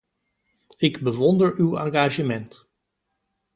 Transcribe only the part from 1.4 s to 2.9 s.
uw engagement.